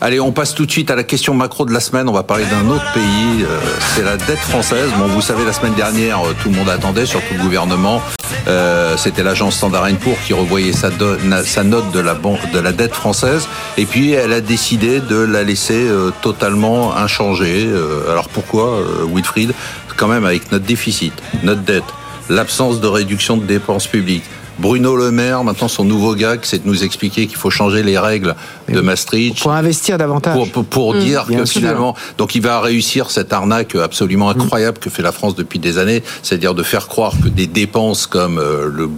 [0.00, 2.08] Allez, on passe tout de suite à la question macro de la semaine.
[2.08, 3.42] On va parler d'un autre pays.
[3.42, 3.58] Euh,
[3.96, 4.90] c'est la dette française.
[4.96, 8.00] Bon, vous savez, la semaine dernière, euh, tout le monde attendait, surtout le gouvernement.
[8.46, 13.48] Euh, C'était l'agence Standard Poor's qui revoyait sa, note de la, de la dette française.
[13.76, 15.88] Et puis, elle a décidé de la laisser
[16.22, 17.68] totalement inchangée.
[18.08, 18.80] alors pourquoi,
[19.12, 19.52] Wilfried?
[19.96, 21.12] Quand même avec notre déficit,
[21.42, 21.84] notre dette,
[22.28, 24.24] l'absence de réduction de dépenses publiques
[24.58, 27.98] Bruno Le Maire, maintenant son nouveau gag, c'est de nous expliquer qu'il faut changer les
[27.98, 28.34] règles
[28.68, 29.40] de Maastricht.
[29.40, 30.36] Pour investir davantage.
[30.52, 30.98] Pour, mmh.
[30.98, 34.40] dire que finalement, donc il va réussir cette arnaque absolument mmh.
[34.40, 38.06] incroyable que fait la France depuis des années, c'est-à-dire de faire croire que des dépenses
[38.06, 38.88] comme euh, le,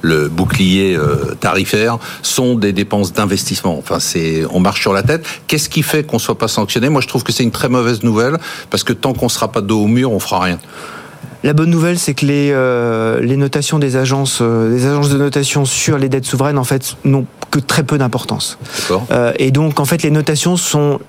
[0.00, 3.76] le bouclier euh, tarifaire sont des dépenses d'investissement.
[3.78, 5.26] Enfin, c'est, on marche sur la tête.
[5.46, 6.88] Qu'est-ce qui fait qu'on soit pas sanctionné?
[6.88, 8.38] Moi, je trouve que c'est une très mauvaise nouvelle
[8.70, 10.58] parce que tant qu'on sera pas dos au mur, on fera rien.
[11.44, 15.18] La bonne nouvelle, c'est que les, euh, les notations des agences, euh, des agences de
[15.18, 18.58] notation sur les dettes souveraines, en fait, n'ont que très peu d'importance.
[19.10, 21.00] Euh, et donc, en fait, les notations sont,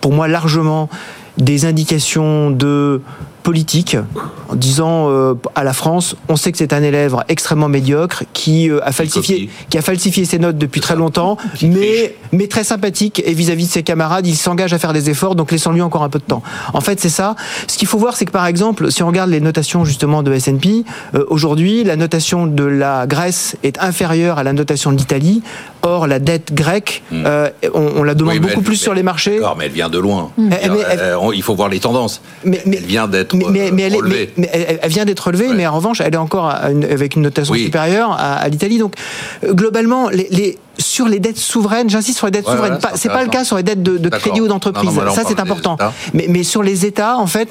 [0.00, 0.90] pour moi, largement
[1.38, 3.00] des indications de
[3.42, 3.96] politique
[4.48, 8.70] en disant euh, à la France, on sait que c'est un élève extrêmement médiocre qui
[8.70, 13.22] euh, a falsifié, qui a falsifié ses notes depuis très longtemps, mais mais très sympathique
[13.24, 16.08] et vis-à-vis de ses camarades, il s'engage à faire des efforts, donc laissons-lui encore un
[16.08, 16.42] peu de temps.
[16.74, 17.36] En fait, c'est ça.
[17.66, 20.32] Ce qu'il faut voir, c'est que par exemple, si on regarde les notations justement de
[20.32, 25.42] S&P, euh, aujourd'hui, la notation de la Grèce est inférieure à la notation de l'Italie.
[25.82, 27.24] Or, la dette grecque, hmm.
[27.72, 29.40] on, la demande beaucoup plus sur les marchés.
[29.56, 30.30] mais elle vient de loin.
[31.34, 32.20] il faut voir les tendances.
[32.44, 36.14] Mais, elle vient d'être mais, mais, elle, elle, vient d'être relevée, mais en revanche, elle
[36.14, 38.78] est encore avec une notation supérieure à, l'Italie.
[38.78, 38.94] Donc,
[39.44, 43.30] euh, globalement, les, sur les dettes souveraines, j'insiste sur les dettes souveraines, c'est pas le
[43.30, 44.90] cas sur les dettes de, crédit ou d'entreprise.
[45.14, 45.76] Ça, c'est important.
[46.14, 47.48] Mais, mais, sur les États, en fait,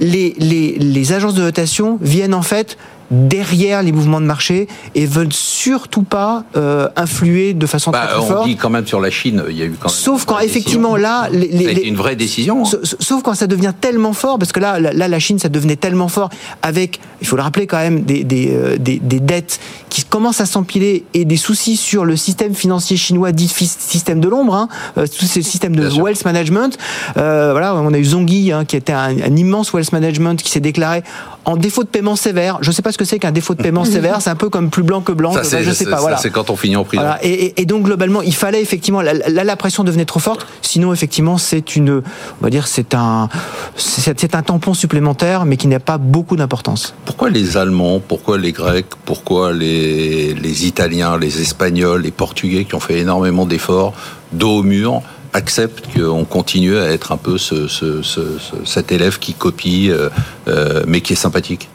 [0.00, 2.76] les, les, les agences de notation viennent en fait
[3.12, 8.20] derrière les mouvements de marché et veulent surtout pas euh, influer de façon bah, très,
[8.20, 10.24] très on dit quand même sur la Chine, il y a eu quand même Sauf
[10.24, 12.64] quand effectivement là, les, les, une vraie décision.
[12.64, 12.78] Hein.
[13.00, 16.08] Sauf quand ça devient tellement fort, parce que là, là, la Chine, ça devenait tellement
[16.08, 16.30] fort
[16.62, 20.40] avec, il faut le rappeler quand même, des, des, euh, des, des dettes qui commencent
[20.40, 24.68] à s'empiler et des soucis sur le système financier chinois dit système de l'ombre, hein,
[24.96, 26.78] euh, tout ce système de wealth management.
[27.18, 30.50] Euh, voilà, on a eu Zongui hein, qui était un, un immense wealth management qui
[30.50, 31.02] s'est déclaré
[31.44, 32.58] en défaut de paiement sévère.
[32.60, 34.20] Je ne sais pas ce que c'est qu'un défaut de paiement sévère.
[34.20, 35.32] C'est un peu comme plus blanc que blanc.
[35.42, 36.00] Ça, je sais pas.
[36.00, 36.16] Voilà.
[36.16, 37.04] C'est quand on finit en prison.
[37.22, 39.00] Et, donc globalement, il fallait effectivement.
[39.00, 40.46] Là, la pression devenait trop forte.
[40.62, 42.02] Sinon, effectivement, c'est une.
[42.40, 43.28] On va dire, c'est un.
[43.76, 46.94] C'est un tampon supplémentaire, mais qui n'a pas beaucoup d'importance.
[47.04, 52.74] Pourquoi les Allemands Pourquoi les Grecs Pourquoi les, les Italiens, les Espagnols, les Portugais qui
[52.74, 53.94] ont fait énormément d'efforts,
[54.32, 58.20] dos au mur accepte qu'on continue à être un peu ce, ce, ce,
[58.64, 60.08] cet élève qui copie, euh,
[60.48, 61.68] euh, mais qui est sympathique.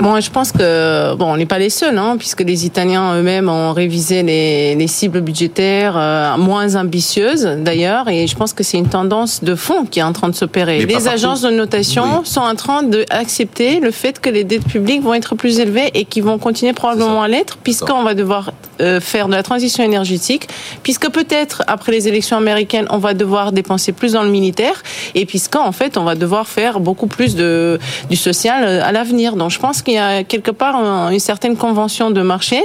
[0.00, 3.48] Bon, je pense que bon, on n'est pas les seuls, hein, puisque les Italiens eux-mêmes
[3.48, 8.78] ont révisé les, les cibles budgétaires euh, moins ambitieuses d'ailleurs, et je pense que c'est
[8.78, 10.86] une tendance de fond qui est en train de s'opérer.
[10.86, 15.14] Les agences de notation sont en train d'accepter le fait que les dettes publiques vont
[15.14, 19.28] être plus élevées et qui vont continuer probablement à l'être, puisqu'on va devoir euh, faire
[19.28, 20.48] de la transition énergétique,
[20.82, 24.82] puisque peut-être après les élections américaines, on va devoir dépenser plus dans le militaire,
[25.14, 27.78] et puisqu'en fait, on va devoir faire beaucoup plus de
[28.10, 29.36] du social euh, à l'avenir.
[29.36, 30.76] Donc, je pense qu'il y a quelque part
[31.10, 32.60] une certaine convention de marché.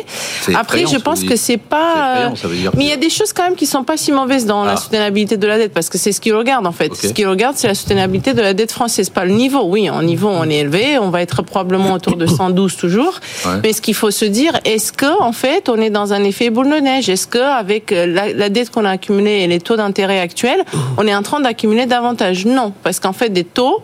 [0.56, 2.32] Après, je pense que c'est pas.
[2.76, 4.74] mais il y a des choses quand même qui sont pas si mauvaises dans la
[4.74, 4.78] ah.
[4.78, 6.94] soutenabilité de la dette, parce que c'est ce qu'ils regardent en fait.
[6.96, 9.64] Ce qu'ils regardent, c'est la soutenabilité de la dette française, pas le niveau.
[9.64, 13.20] Oui, en niveau, on est élevé, on va être probablement autour de 112 toujours.
[13.64, 16.50] Mais ce qu'il faut se dire, est-ce que en fait, on est dans un effet
[16.50, 19.76] boule de neige Est-ce que avec la, la dette qu'on a accumulée et les taux
[19.76, 20.64] d'intérêt actuels,
[20.98, 22.46] on est en train d'accumuler davantage?
[22.46, 23.82] Non, parce qu'en fait, des taux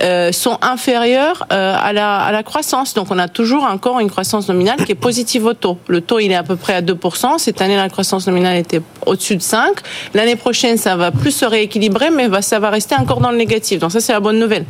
[0.00, 4.10] euh, sont inférieurs euh, à la à la croissance donc on a toujours encore une
[4.10, 5.78] croissance nominale qui est positive au taux.
[5.88, 7.38] Le taux, il est à peu près à 2%.
[7.38, 9.76] Cette année, la croissance nominale était au-dessus de 5.
[10.14, 13.80] L'année prochaine, ça va plus se rééquilibrer, mais ça va rester encore dans le négatif.
[13.80, 14.64] Donc ça, c'est la bonne nouvelle.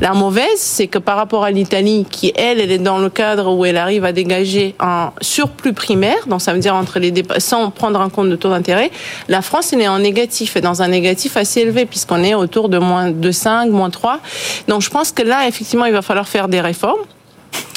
[0.00, 3.52] La mauvaise, c'est que par rapport à l'Italie, qui elle, elle est dans le cadre
[3.52, 7.70] où elle arrive à dégager un surplus primaire, donc ça veut dire entre les sans
[7.70, 8.90] prendre en compte le taux d'intérêt,
[9.28, 12.78] la France, est en négatif, et dans un négatif assez élevé, puisqu'on est autour de
[12.78, 14.20] moins de 5, moins 3.
[14.66, 17.00] Donc je pense que là, effectivement, il va falloir faire des réformes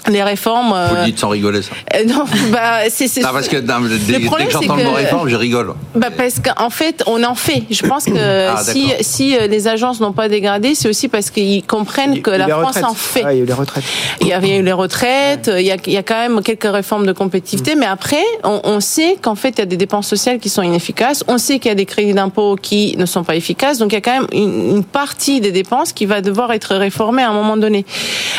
[0.10, 0.74] les réformes.
[0.90, 1.72] Vous le dites sans rigoler, ça.
[1.96, 3.22] Euh, non, bah, c'est.
[3.22, 5.74] Non, parce que non, dès, que j'entends le mot réforme, je rigole.
[5.96, 7.64] Bah, parce qu'en fait, on en fait.
[7.70, 11.30] Je pense que ah, si, si euh, les agences n'ont pas dégradé, c'est aussi parce
[11.30, 13.24] qu'ils comprennent que la France en fait.
[13.26, 13.84] Ah, il y a eu les retraites.
[14.22, 16.72] Il y avait eu les retraites, il, y a, il y a quand même quelques
[16.72, 17.80] réformes de compétitivité, mm.
[17.80, 20.62] mais après, on, on sait qu'en fait, il y a des dépenses sociales qui sont
[20.62, 23.92] inefficaces, on sait qu'il y a des crédits d'impôt qui ne sont pas efficaces, donc
[23.92, 27.22] il y a quand même une, une, partie des dépenses qui va devoir être réformée
[27.22, 27.86] à un moment donné.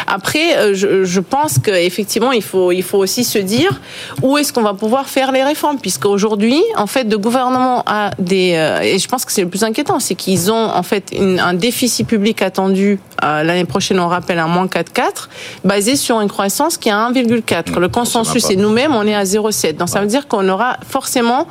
[0.07, 3.81] Après, euh, je, je pense pense qu'effectivement, il faut, il faut aussi se dire
[4.23, 8.55] où est-ce qu'on va pouvoir faire les réformes, puisqu'aujourd'hui, en fait, le gouvernement a des,
[8.55, 11.55] euh, et je pense que c'est le plus inquiétant, c'est qu'ils ont en fait un
[11.55, 15.29] déficit public attendu l'année prochaine, on rappelle un moins 4,4,
[15.65, 17.79] basé sur une croissance qui est à 1,4.
[17.79, 19.77] Le consensus, et nous-mêmes, on est à 0,7.
[19.77, 21.47] Donc ça veut dire qu'on aura forcément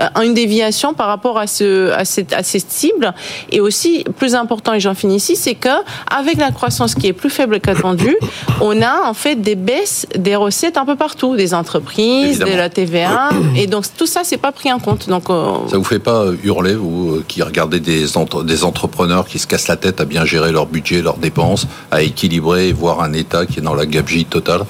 [0.00, 3.14] euh, une déviation par rapport à ce, à cette, à cette cible.
[3.50, 5.68] Et aussi, plus important, et j'en finis ici, c'est que
[6.14, 8.16] avec la croissance qui est plus faible qu'attendue,
[8.60, 12.68] on a en fait des baisses des recettes un peu partout, des entreprises, de la
[12.68, 15.08] TVA, et donc tout ça, c'est pas pris en compte.
[15.08, 19.38] Donc euh, ça vous fait pas hurler, vous, qui regardez des, entre, des entrepreneurs qui
[19.38, 23.12] se cassent la tête à bien gérer leur budget, leurs dépenses, à équilibrer, voire un
[23.12, 24.62] État qui est dans la gabegie totale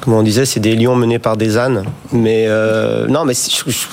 [0.00, 1.84] Comme on disait, c'est des lions menés par des ânes.
[2.12, 3.86] Mais euh, non, mais je, je,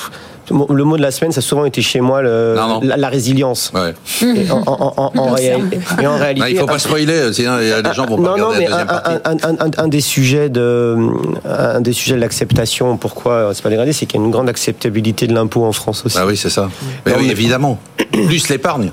[0.69, 2.79] le mot de la semaine, ça a souvent été chez moi le, non, non.
[2.83, 3.71] La, la, résilience.
[3.73, 3.93] Ouais.
[4.21, 7.57] Et en, en, en, en, réalité, et en réalité, non, il faut pas spoiler, sinon
[7.57, 10.97] les gens vont pas non, regarder non, mais la un, un, un, des sujets de,
[11.45, 14.49] un des sujets de l'acceptation, pourquoi c'est pas dégradé, c'est qu'il y a une grande
[14.49, 16.17] acceptabilité de l'impôt en France aussi.
[16.19, 16.69] Ah oui, c'est ça.
[17.05, 17.79] Mais oui, évidemment.
[18.11, 18.91] Plus l'épargne.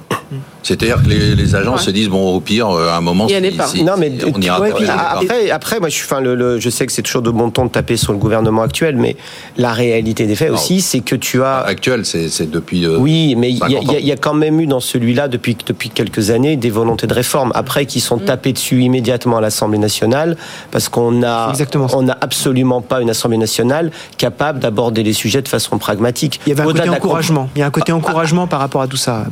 [0.70, 1.82] C'est-à-dire que les, les agents ouais.
[1.82, 4.12] se disent bon au pire à un moment il y a si, si, non mais
[4.24, 5.50] on ira ouais, après.
[5.50, 7.64] après moi je suis enfin le, le, je sais que c'est toujours de bon ton
[7.64, 9.16] de taper sur le gouvernement actuel mais
[9.56, 10.54] la réalité des faits non.
[10.54, 14.12] aussi c'est que tu as actuel c'est depuis euh, oui mais il y, y, y,
[14.12, 17.52] a quand même eu dans celui-là depuis depuis quelques années des volontés de réforme.
[17.54, 18.24] Après qui sont mm.
[18.24, 20.36] tapées dessus immédiatement à l'Assemblée nationale
[20.70, 21.52] parce qu'on a
[21.92, 26.40] on n'a absolument pas une Assemblée nationale capable d'aborder les sujets de façon pragmatique.
[26.46, 27.48] Il y avait un côté encouragement.
[27.56, 29.24] il y a un côté encouragement par rapport à tout ça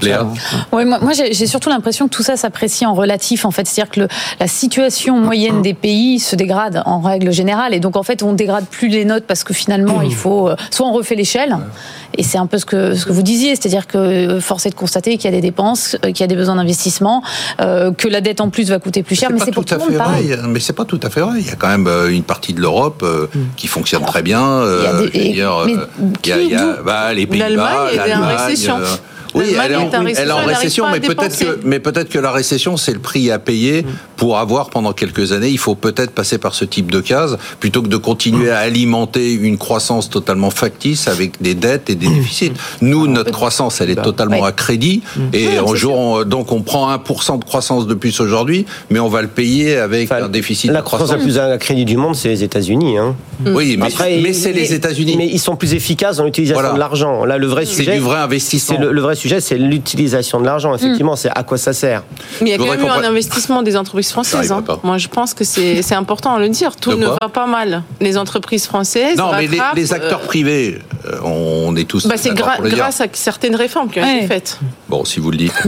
[0.73, 3.67] oui, moi, moi j'ai surtout l'impression que tout ça s'apprécie en relatif, en fait.
[3.67, 4.09] C'est-à-dire que le,
[4.41, 7.75] la situation moyenne des pays se dégrade en règle générale.
[7.75, 10.51] Et donc, en fait, on dégrade plus les notes parce que finalement, il faut.
[10.71, 11.57] Soit on refait l'échelle.
[12.17, 13.55] Et c'est un peu ce que, ce que vous disiez.
[13.55, 16.37] C'est-à-dire que force est de constater qu'il y a des dépenses, qu'il y a des
[16.37, 17.23] besoins d'investissement,
[17.61, 19.31] euh, que la dette en plus va coûter plus cher.
[19.31, 20.29] Mais c'est pour tout, tout le monde pareil.
[20.29, 20.49] Vrai.
[20.49, 21.35] Mais c'est pas tout à fait vrai.
[21.39, 23.27] Il y a quand même une partie de l'Europe euh,
[23.57, 24.43] qui fonctionne très bien.
[24.43, 28.57] Euh, il y a, des, il y a, il y a bah, les Pays-Bas, l'Allemagne.
[29.35, 32.19] Oui, elle est en, récession, elle est en récession mais peut-être que, mais peut-être que
[32.19, 33.85] la récession, c'est le prix à payer
[34.19, 35.49] pour avoir pendant quelques années.
[35.49, 39.33] Il faut peut-être passer par ce type de case plutôt que de continuer à alimenter
[39.33, 42.53] une croissance totalement factice avec des dettes et des déficits.
[42.83, 47.39] Nous, notre croissance, elle est totalement à crédit et un jour, donc on prend 1%
[47.39, 50.71] de croissance de plus aujourd'hui, mais on va le payer avec enfin, un déficit.
[50.73, 52.99] La de croissance la plus à crédit du monde, c'est les États-Unis.
[52.99, 53.15] Hein.
[53.47, 55.15] Oui, mais, Après, mais c'est les États-Unis.
[55.17, 56.75] Mais ils sont plus efficaces dans l'utilisation voilà.
[56.75, 57.25] de l'argent.
[57.25, 58.81] Là, le vrai sujet, c'est du vrai investissement.
[58.81, 60.75] Le, le vrai sujet, c'est l'utilisation de l'argent.
[60.75, 62.03] Effectivement, c'est à quoi ça sert.
[62.41, 64.53] Mais il y a quand même eu un investissement des entreprises françaises.
[64.53, 64.65] Hein.
[64.83, 66.77] Moi, je pense que c'est important à le dire.
[66.77, 67.83] Tout ne va pas mal.
[68.01, 69.17] Les entreprises françaises.
[69.17, 70.27] Non, mais les, les, acteurs euh...
[70.27, 70.79] privés,
[71.25, 72.07] on est tous.
[72.07, 74.19] Bah, c'est gra grâce à certaines réformes qui ont ouais.
[74.19, 74.59] été faites.
[74.89, 75.53] Bon, si vous le dites.